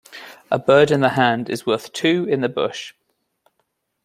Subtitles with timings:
[0.49, 2.95] A bird in the hand is worth two in the bush.